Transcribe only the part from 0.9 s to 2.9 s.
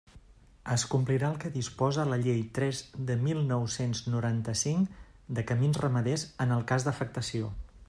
complirà el que disposa la Llei tres